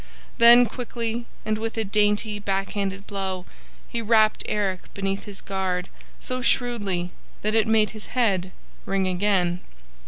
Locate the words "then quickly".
0.39-1.27